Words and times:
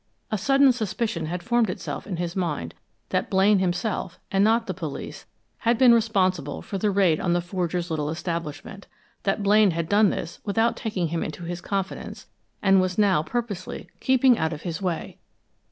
A 0.31 0.37
sudden 0.39 0.71
suspicion 0.71 1.27
had 1.27 1.43
formed 1.43 1.69
itself 1.69 2.07
in 2.07 2.17
his 2.17 2.35
mind 2.35 2.73
that 3.09 3.29
Blaine 3.29 3.59
himself, 3.59 4.19
and 4.31 4.43
not 4.43 4.65
the 4.65 4.73
police, 4.73 5.27
had 5.59 5.77
been 5.77 5.93
responsible 5.93 6.63
for 6.63 6.79
the 6.79 6.89
raid 6.89 7.19
on 7.19 7.33
the 7.33 7.39
forger's 7.39 7.91
little 7.91 8.09
establishment 8.09 8.87
that 9.25 9.43
Blaine 9.43 9.69
had 9.69 9.87
done 9.87 10.09
this 10.09 10.39
without 10.43 10.75
taking 10.75 11.09
him 11.09 11.21
into 11.21 11.43
his 11.43 11.61
confidence 11.61 12.25
and 12.63 12.81
was 12.81 12.97
now 12.97 13.21
purposely 13.21 13.91
keeping 13.99 14.39
out 14.39 14.53
of 14.53 14.63
his 14.63 14.81
way. 14.81 15.19